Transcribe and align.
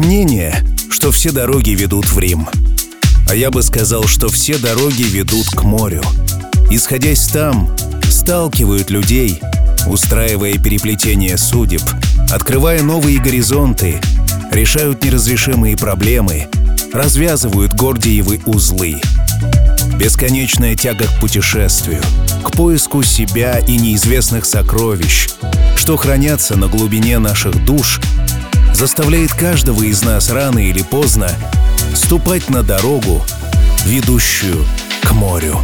Мнение, 0.00 0.64
что 0.88 1.12
все 1.12 1.30
дороги 1.30 1.72
ведут 1.72 2.06
в 2.06 2.18
Рим. 2.18 2.48
А 3.28 3.34
я 3.34 3.50
бы 3.50 3.62
сказал, 3.62 4.04
что 4.04 4.30
все 4.30 4.56
дороги 4.56 5.02
ведут 5.02 5.48
к 5.50 5.62
морю. 5.62 6.02
Исходясь 6.70 7.28
там, 7.28 7.68
сталкивают 8.08 8.88
людей, 8.88 9.42
устраивая 9.86 10.54
переплетение 10.54 11.36
судеб, 11.36 11.82
открывая 12.30 12.82
новые 12.82 13.20
горизонты, 13.20 14.00
решают 14.50 15.04
неразрешимые 15.04 15.76
проблемы, 15.76 16.48
развязывают 16.94 17.74
гордиевы 17.74 18.40
узлы. 18.46 19.02
Бесконечная 19.98 20.76
тяга 20.76 21.08
к 21.08 21.20
путешествию, 21.20 22.00
к 22.42 22.52
поиску 22.52 23.02
себя 23.02 23.58
и 23.58 23.76
неизвестных 23.76 24.46
сокровищ, 24.46 25.28
что 25.76 25.98
хранятся 25.98 26.56
на 26.56 26.68
глубине 26.68 27.18
наших 27.18 27.66
душ, 27.66 28.00
заставляет 28.80 29.34
каждого 29.34 29.82
из 29.82 30.02
нас 30.02 30.30
рано 30.30 30.58
или 30.58 30.80
поздно 30.80 31.28
ступать 31.94 32.48
на 32.48 32.62
дорогу, 32.62 33.22
ведущую 33.84 34.64
к 35.02 35.12
морю. 35.12 35.60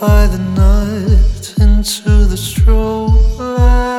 By 0.00 0.26
the 0.26 0.38
night 0.54 1.54
into 1.58 2.26
the 2.28 2.36
light. 3.38 3.93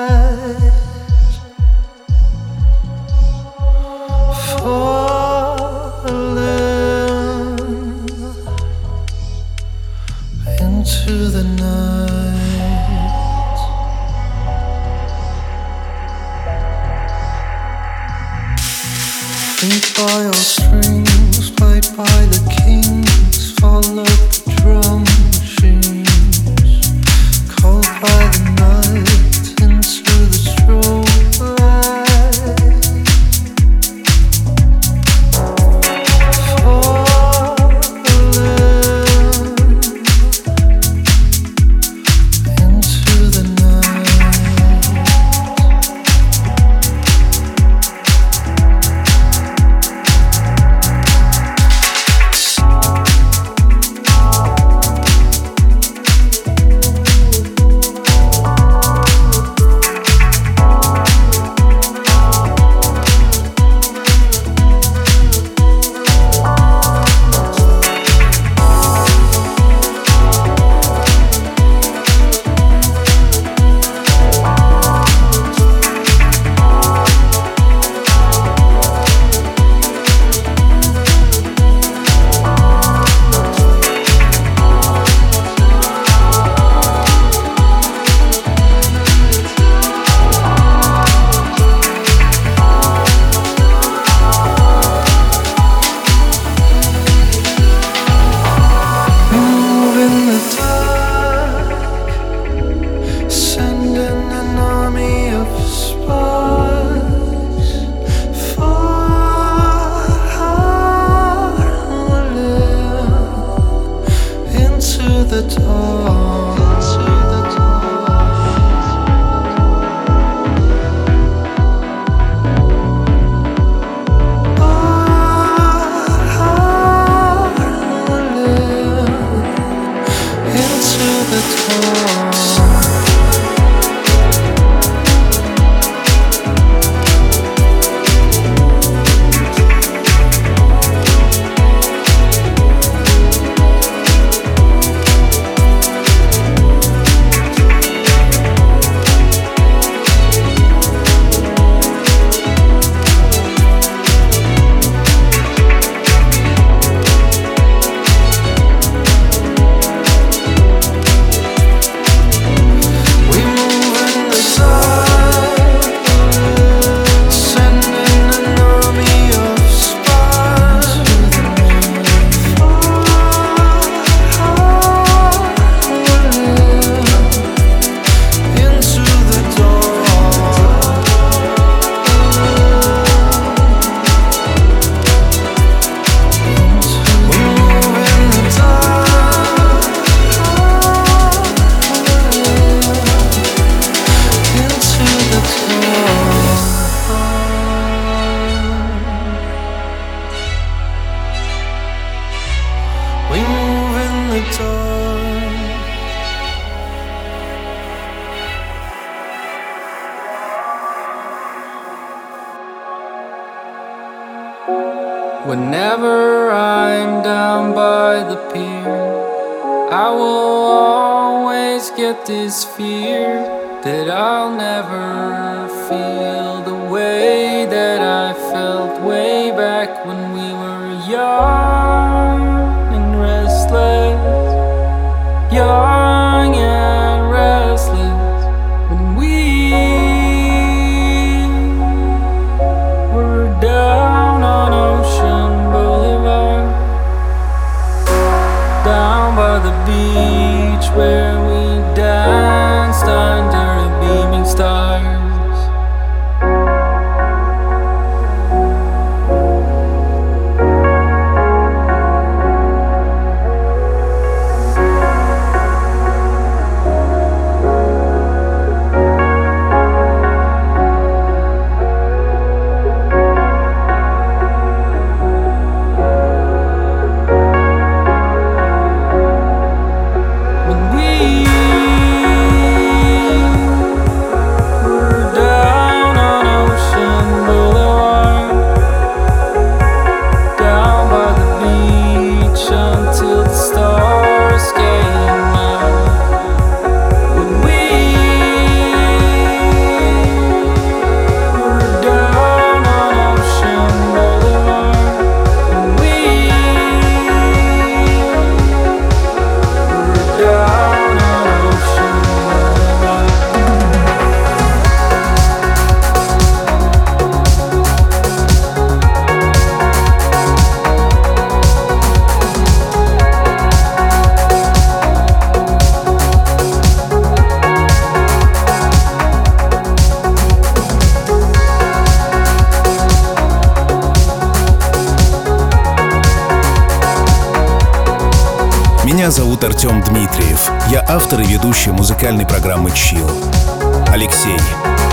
By 19.97 20.25
all 20.25 20.33
strings, 20.33 21.51
played 21.51 21.85
by 21.95 22.03
the 22.27 22.41
kings, 22.65 23.51
follow 23.59 24.14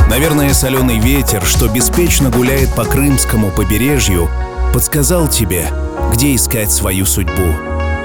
Наверное, 0.08 0.52
соленый 0.52 0.98
ветер, 0.98 1.42
что 1.44 1.68
беспечно 1.68 2.30
гуляет 2.30 2.74
по 2.74 2.84
крымскому 2.84 3.50
побережью, 3.50 4.28
подсказал 4.72 5.28
тебе, 5.28 5.68
где 6.12 6.34
искать 6.34 6.70
свою 6.70 7.06
судьбу. 7.06 7.54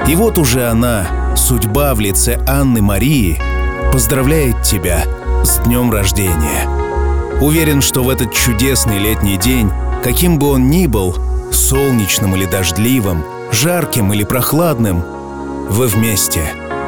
И 0.07 0.15
вот 0.15 0.37
уже 0.37 0.67
она, 0.67 1.35
судьба 1.35 1.93
в 1.93 1.99
лице 1.99 2.39
Анны 2.47 2.81
Марии, 2.81 3.41
поздравляет 3.91 4.63
тебя 4.63 5.03
с 5.43 5.59
днем 5.59 5.91
рождения. 5.91 6.67
Уверен, 7.41 7.81
что 7.81 8.03
в 8.03 8.09
этот 8.09 8.33
чудесный 8.33 8.99
летний 8.99 9.37
день, 9.37 9.71
каким 10.03 10.39
бы 10.39 10.49
он 10.49 10.69
ни 10.69 10.87
был, 10.87 11.15
солнечным 11.51 12.35
или 12.35 12.45
дождливым, 12.45 13.23
жарким 13.51 14.13
или 14.13 14.23
прохладным, 14.23 15.03
вы 15.69 15.87
вместе, 15.87 16.41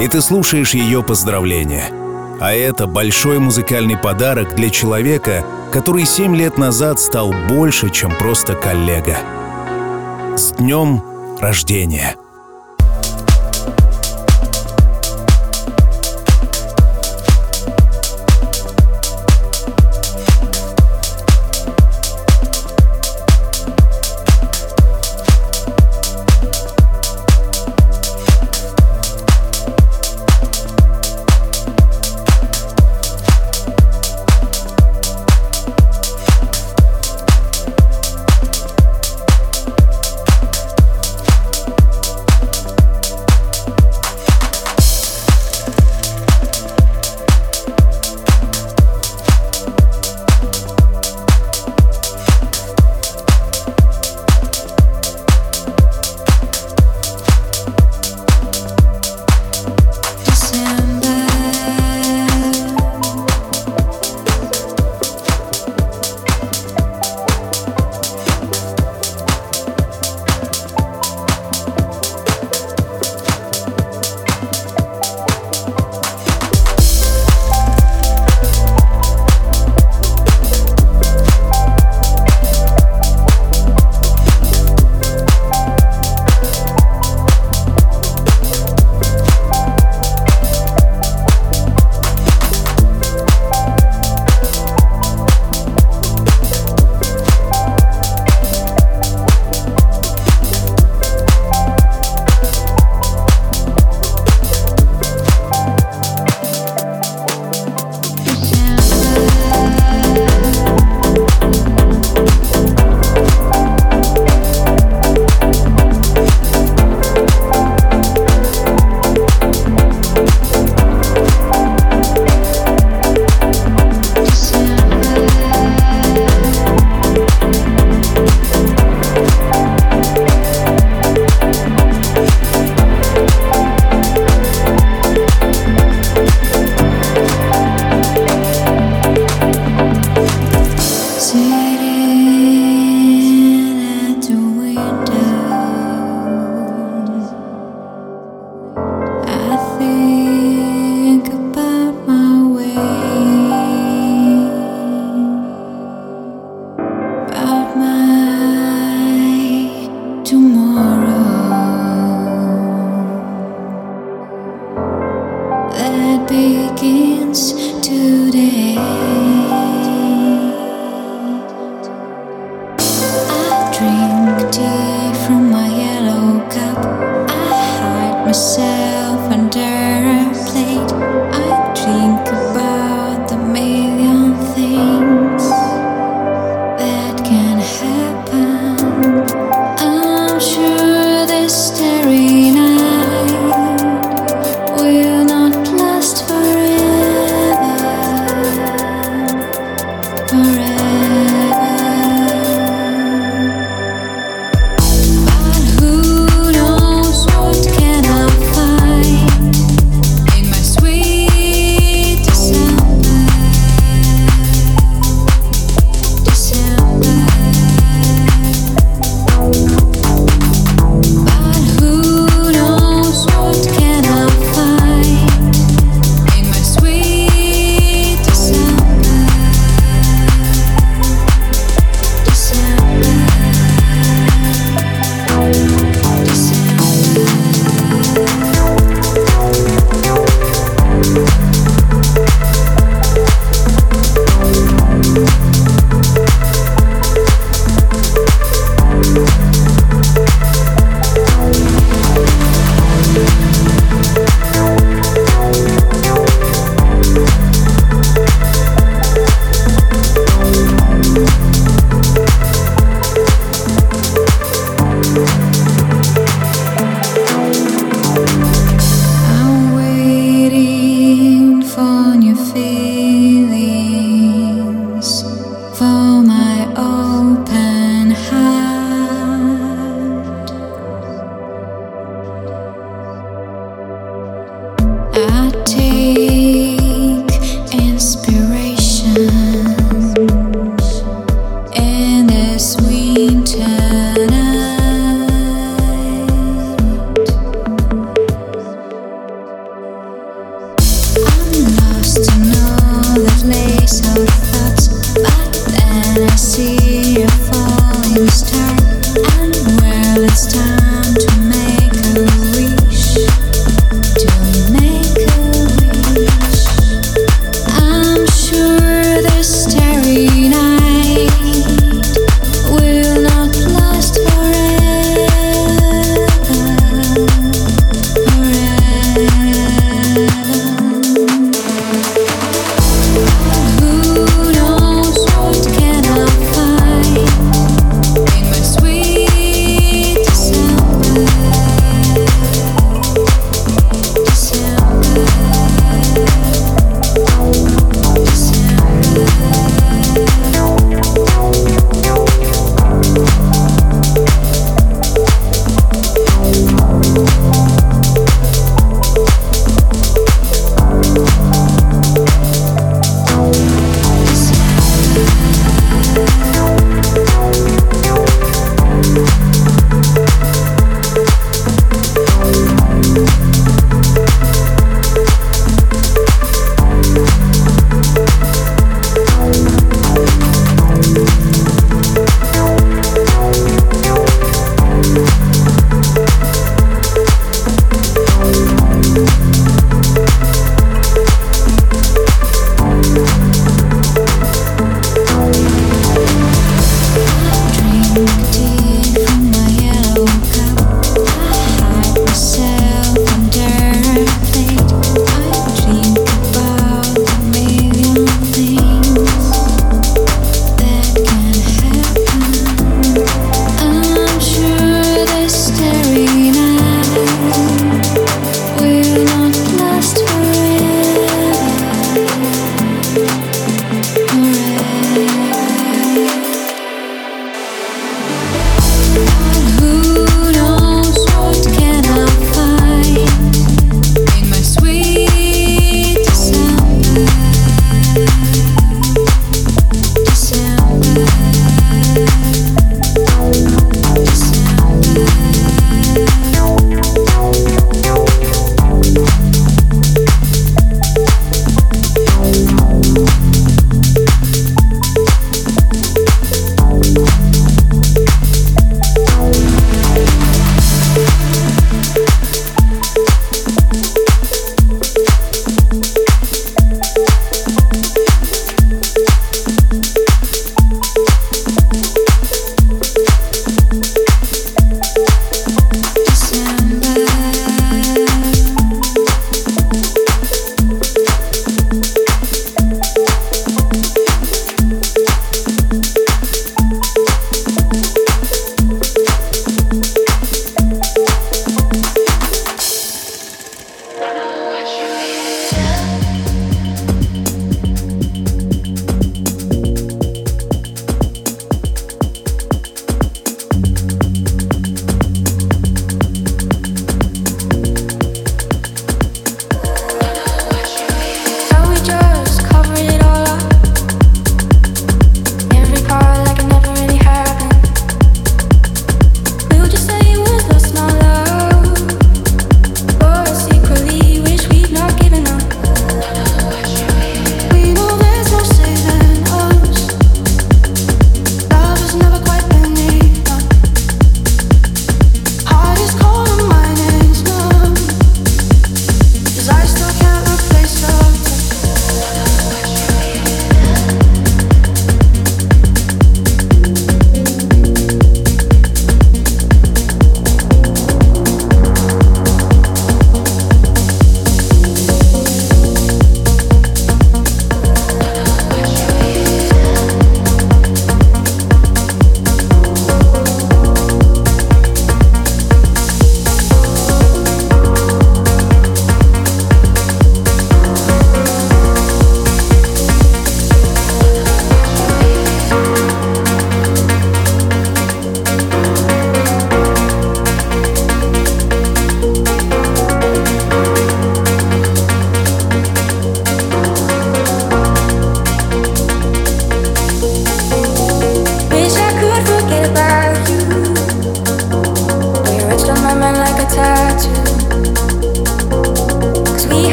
и 0.00 0.08
ты 0.08 0.20
слушаешь 0.20 0.74
ее 0.74 1.02
поздравления. 1.02 2.01
А 2.42 2.52
это 2.52 2.88
большой 2.88 3.38
музыкальный 3.38 3.96
подарок 3.96 4.56
для 4.56 4.68
человека, 4.68 5.44
который 5.70 6.04
семь 6.04 6.34
лет 6.34 6.58
назад 6.58 6.98
стал 6.98 7.32
больше, 7.48 7.88
чем 7.88 8.10
просто 8.18 8.54
коллега. 8.56 9.16
С 10.36 10.50
днем 10.54 11.04
рождения! 11.38 12.16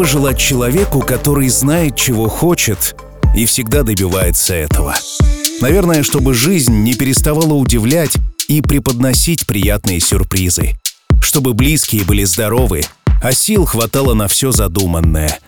Пожелать 0.00 0.38
человеку, 0.38 1.00
который 1.00 1.50
знает, 1.50 1.94
чего 1.94 2.26
хочет 2.26 2.96
и 3.36 3.44
всегда 3.44 3.82
добивается 3.82 4.54
этого? 4.54 4.94
Наверное, 5.60 6.02
чтобы 6.02 6.32
жизнь 6.32 6.72
не 6.72 6.94
переставала 6.94 7.52
удивлять 7.52 8.16
и 8.48 8.62
преподносить 8.62 9.46
приятные 9.46 10.00
сюрпризы. 10.00 10.78
Чтобы 11.20 11.52
близкие 11.52 12.04
были 12.04 12.24
здоровы, 12.24 12.80
а 13.22 13.34
сил 13.34 13.66
хватало 13.66 14.14
на 14.14 14.26
все 14.26 14.52
задуманное. 14.52 15.38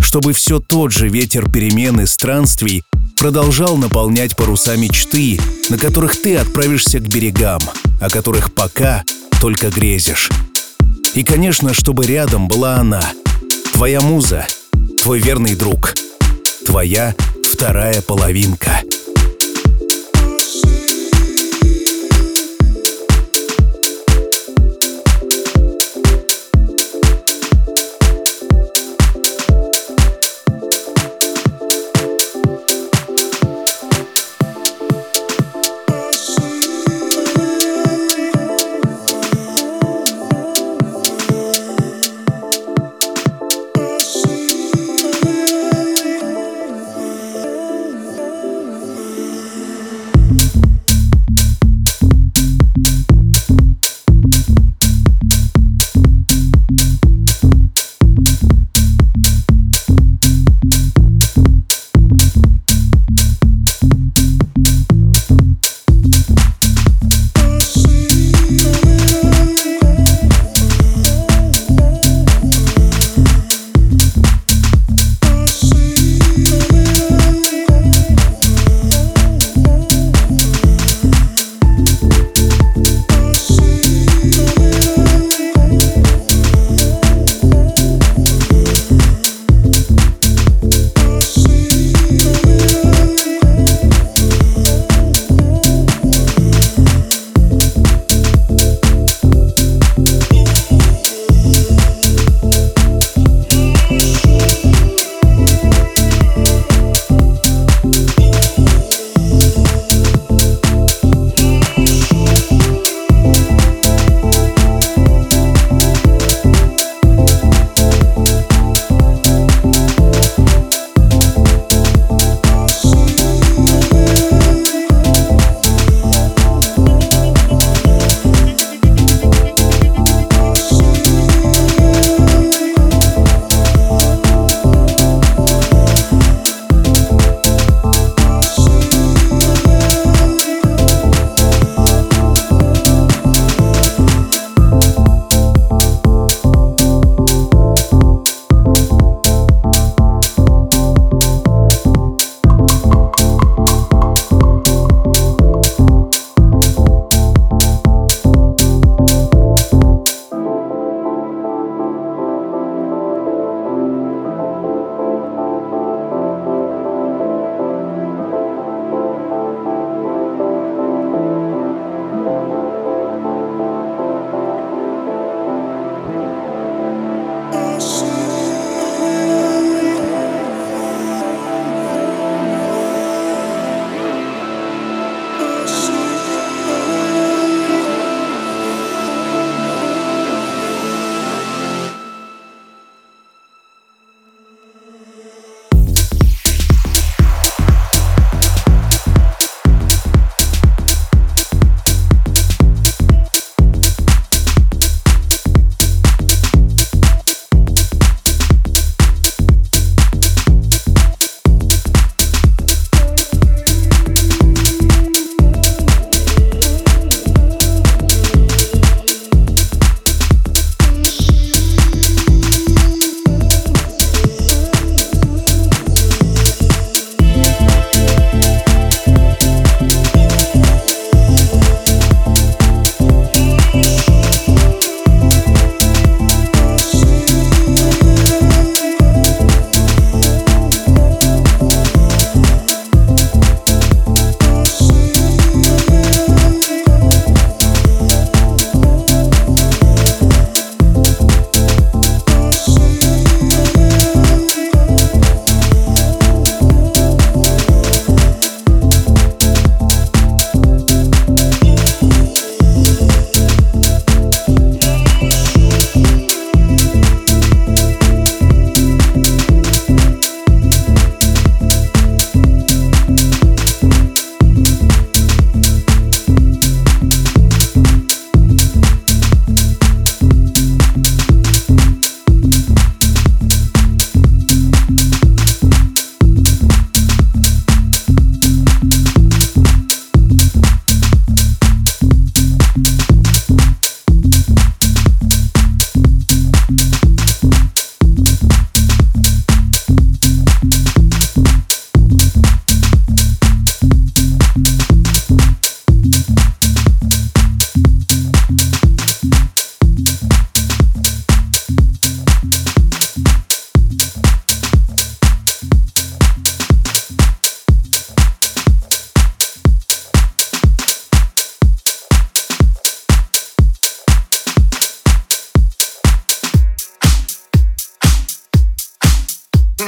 Чтобы 0.00 0.34
все 0.34 0.60
тот 0.60 0.92
же 0.92 1.08
ветер 1.08 1.50
перемен 1.50 1.98
и 2.00 2.04
странствий 2.04 2.82
продолжал 3.16 3.78
наполнять 3.78 4.36
паруса 4.36 4.76
мечты, 4.76 5.40
на 5.70 5.78
которых 5.78 6.20
ты 6.20 6.36
отправишься 6.36 6.98
к 6.98 7.08
берегам, 7.08 7.62
о 8.02 8.10
которых 8.10 8.52
пока 8.52 9.04
только 9.40 9.70
грезишь. 9.70 10.28
И, 11.14 11.24
конечно, 11.24 11.72
чтобы 11.72 12.04
рядом 12.04 12.46
была 12.46 12.76
она, 12.76 13.00
твоя 13.76 14.00
муза, 14.00 14.46
твой 15.02 15.18
верный 15.18 15.54
друг, 15.54 15.92
твоя 16.64 17.14
вторая 17.44 18.00
половинка— 18.00 18.80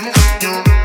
you 0.08 0.77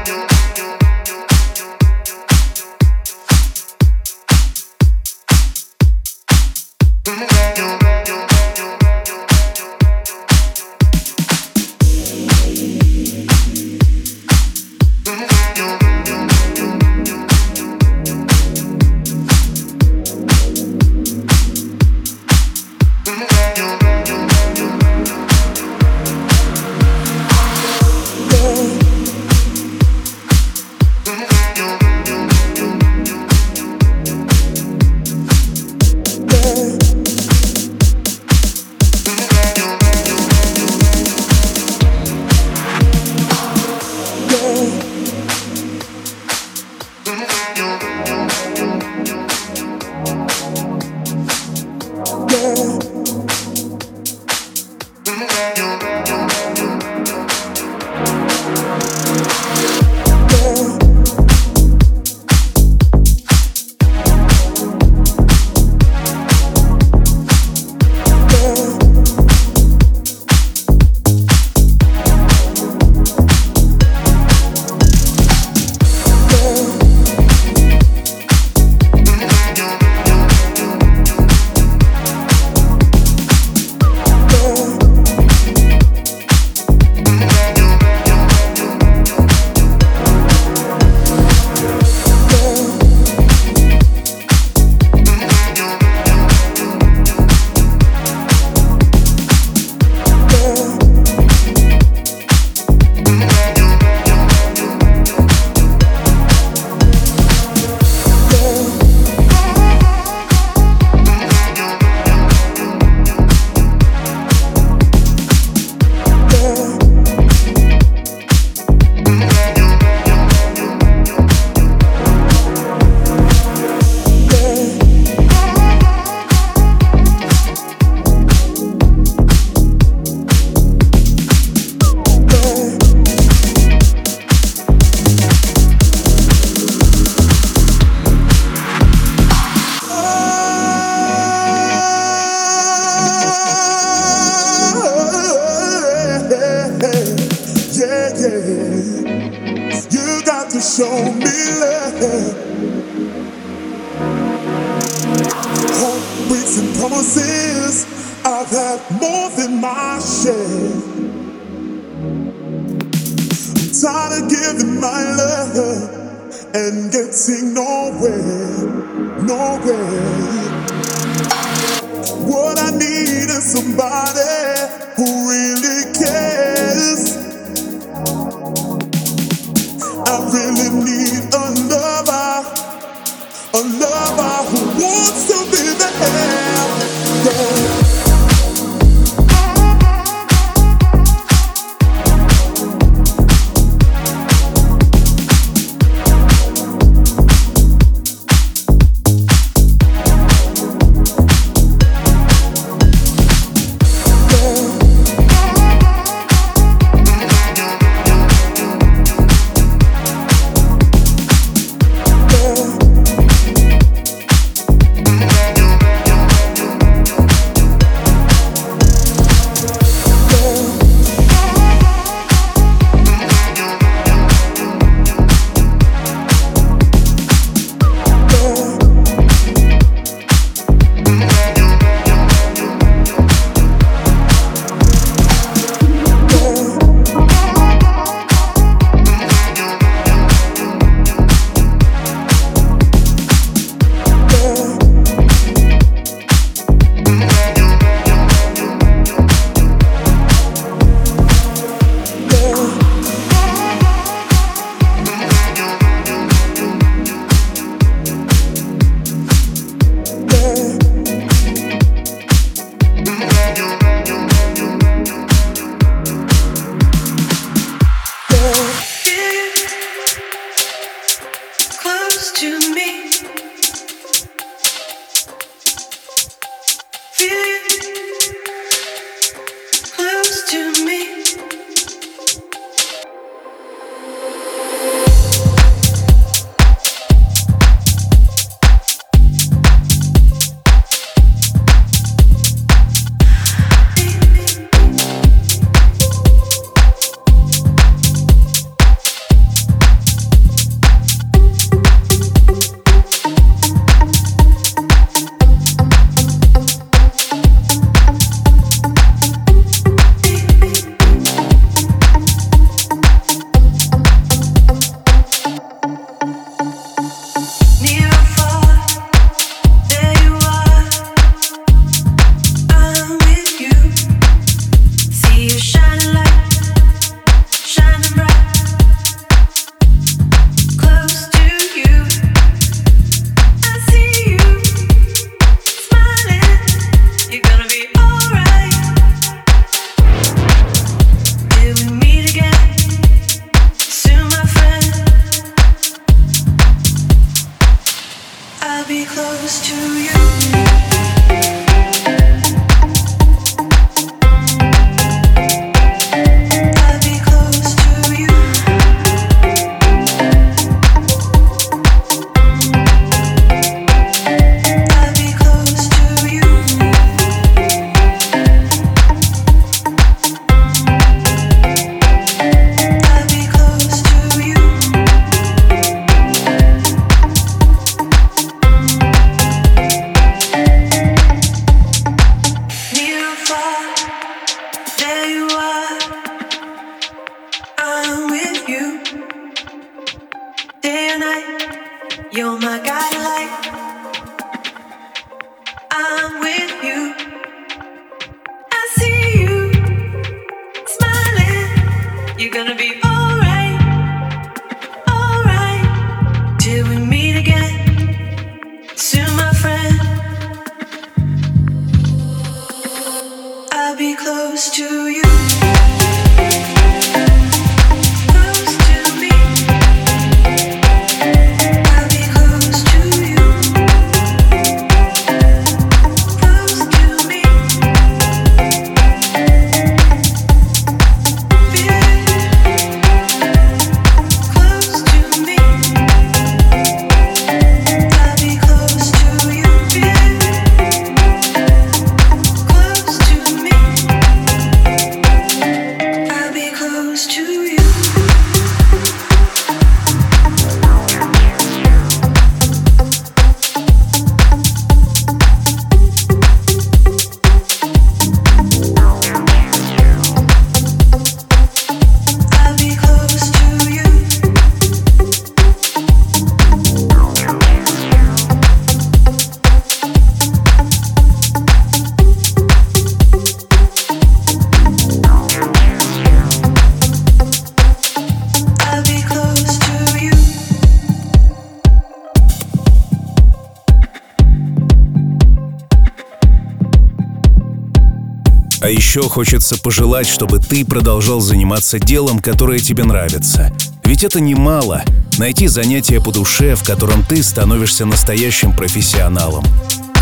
еще 489.14 489.30
хочется 489.30 489.78
пожелать, 489.78 490.28
чтобы 490.28 490.57
ты 490.57 490.84
продолжал 490.84 491.39
заниматься 491.39 491.99
делом, 491.99 492.39
которое 492.39 492.80
тебе 492.80 493.03
нравится. 493.03 493.72
Ведь 494.05 494.24
это 494.24 494.39
немало— 494.39 495.03
найти 495.38 495.68
занятие 495.68 496.20
по 496.20 496.32
душе, 496.32 496.74
в 496.74 496.82
котором 496.82 497.24
ты 497.24 497.43
становишься 497.43 498.07
настоящим 498.07 498.76
профессионалом. 498.76 499.64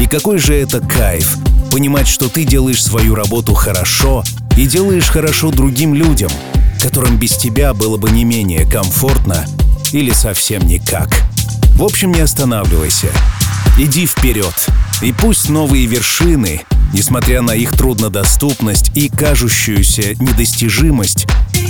И 0.01 0.07
какой 0.07 0.39
же 0.39 0.53
это 0.55 0.81
кайф— 0.81 1.37
понимать, 1.71 2.09
что 2.09 2.27
ты 2.27 2.43
делаешь 2.43 2.83
свою 2.83 3.15
работу 3.15 3.53
хорошо 3.53 4.25
и 4.57 4.67
делаешь 4.67 5.07
хорошо 5.07 5.51
другим 5.51 5.95
людям, 5.95 6.31
которым 6.81 7.15
без 7.15 7.37
тебя 7.37 7.73
было 7.73 7.95
бы 7.95 8.11
не 8.11 8.25
менее 8.25 8.69
комфортно 8.69 9.45
или 9.93 10.11
совсем 10.11 10.67
никак. 10.67 11.23
В 11.75 11.83
общем, 11.83 12.11
не 12.11 12.19
останавливайся. 12.19 13.07
Иди 13.79 14.05
вперед. 14.05 14.67
И 15.01 15.13
пусть 15.13 15.47
новые 15.47 15.85
вершины 15.85 16.63
несмотря 16.93 17.41
на 17.41 17.51
их 17.51 17.71
труднодоступность 17.71 18.91
и 18.95 19.09
кажущуюся 19.09 20.15
недостижимость, 20.21 21.27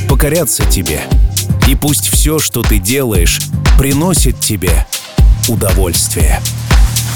покорятся 0.07 0.63
тебе. 0.65 1.01
И 1.67 1.75
пусть 1.75 2.09
все, 2.09 2.39
что 2.39 2.61
ты 2.61 2.79
делаешь, 2.79 3.39
приносит 3.77 4.39
тебе 4.39 4.85
удовольствие. 5.47 6.39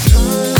Can 0.08 0.55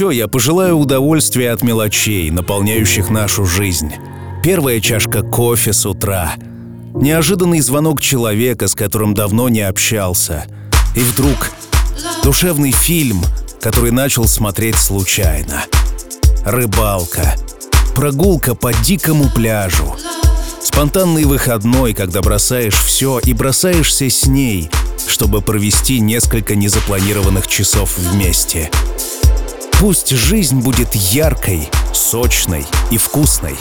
еще 0.00 0.16
я 0.16 0.28
пожелаю 0.28 0.78
удовольствия 0.78 1.50
от 1.50 1.60
мелочей, 1.60 2.30
наполняющих 2.30 3.10
нашу 3.10 3.44
жизнь. 3.44 3.92
Первая 4.42 4.80
чашка 4.80 5.20
кофе 5.20 5.74
с 5.74 5.84
утра. 5.84 6.32
Неожиданный 6.94 7.60
звонок 7.60 8.00
человека, 8.00 8.66
с 8.66 8.74
которым 8.74 9.12
давно 9.12 9.50
не 9.50 9.60
общался. 9.60 10.46
И 10.96 11.00
вдруг 11.00 11.50
душевный 12.24 12.72
фильм, 12.72 13.22
который 13.60 13.90
начал 13.90 14.26
смотреть 14.26 14.76
случайно. 14.76 15.64
Рыбалка. 16.46 17.34
Прогулка 17.94 18.54
по 18.54 18.72
дикому 18.72 19.28
пляжу. 19.28 19.96
Спонтанный 20.62 21.24
выходной, 21.24 21.92
когда 21.92 22.22
бросаешь 22.22 22.82
все 22.82 23.18
и 23.18 23.34
бросаешься 23.34 24.08
с 24.08 24.24
ней, 24.24 24.70
чтобы 25.06 25.42
провести 25.42 26.00
несколько 26.00 26.54
незапланированных 26.54 27.46
часов 27.46 27.98
вместе. 27.98 28.70
Пусть 29.80 30.10
жизнь 30.10 30.60
будет 30.60 30.94
яркой, 30.94 31.66
сочной 31.94 32.66
и 32.90 32.98
вкусной. 32.98 33.56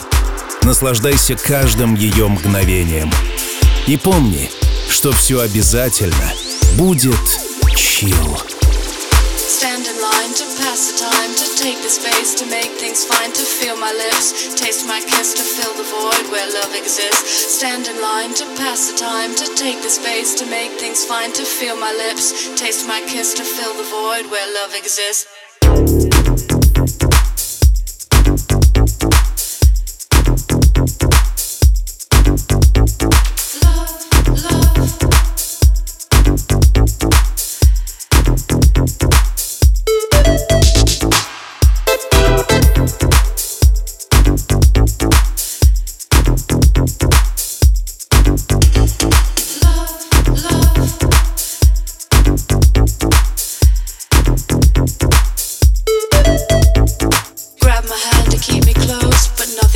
Наслаждайся 0.64 1.38
каждым 1.38 1.96
ее 1.96 2.28
мгновением. 2.28 3.10
И 3.88 3.96
помни, 3.96 4.52
что 4.90 5.14
все 5.14 5.40
обязательно 5.40 6.34
будет 6.76 7.16
чил. 7.74 8.38
Stand 9.48 9.88
in 9.88 9.96
line 10.02 10.34
to 10.36 10.44
pass 10.60 10.92
the 10.92 11.00
time, 11.00 11.32
to 11.38 11.46
take 11.56 11.82
the 11.82 11.90
space, 11.90 12.36
to 12.36 12.46
make 12.48 12.72
things 12.78 13.06
fine, 13.06 13.32
to 13.32 13.44
feel 13.44 13.78
my 13.78 13.94
lips, 13.94 14.56
taste 14.60 14.86
my 14.88 15.00
kiss, 15.00 15.34
to 15.34 15.42
fill 15.42 15.74
the 15.76 15.88
void 15.88 16.30
where 16.32 16.48
love 16.52 16.76
exists. 16.76 17.56
Stand 17.56 17.88
in 17.88 17.96
line 18.02 18.34
to 18.34 18.46
pass 18.58 18.92
the 18.92 18.98
time, 18.98 19.34
to 19.36 19.48
take 19.56 19.82
the 19.82 19.90
space, 19.90 20.36
to 20.36 20.46
make 20.48 20.72
things 20.80 21.06
fine, 21.06 21.32
to 21.32 21.44
feel 21.44 21.78
my 21.78 21.94
lips, 21.94 22.50
taste 22.60 22.86
my 22.88 23.00
kiss, 23.08 23.34
to 23.36 23.44
fill 23.44 23.74
the 23.74 23.88
void 23.88 24.30
where 24.30 24.48
love 24.54 24.76
exists. 24.76 25.26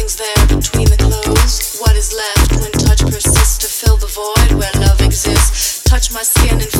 Nothing's 0.03 0.19
there 0.19 0.57
between 0.59 0.89
the 0.89 0.97
clothes. 0.97 1.77
What 1.79 1.95
is 1.95 2.11
left 2.13 2.59
when 2.59 2.71
touch 2.73 3.03
persists 3.03 3.57
to 3.59 3.67
fill 3.67 3.95
the 3.95 4.07
void 4.07 4.59
where 4.59 4.71
love 4.85 4.99
exists? 4.99 5.81
Touch 5.83 6.11
my 6.11 6.23
skin 6.23 6.59
and 6.59 6.72